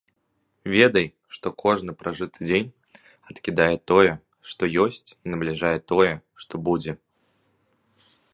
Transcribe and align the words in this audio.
Ведай, 0.75 1.03
што 1.37 1.47
кожны 1.63 1.91
пражыты 1.99 2.39
дзень 2.47 2.71
адкідае 3.33 3.69
тое, 3.93 4.11
што 4.53 4.63
ёсць, 4.85 5.05
і 5.13 5.25
набліжае 5.35 5.75
тое, 5.93 6.09
што 6.45 6.53
будзе. 6.71 6.93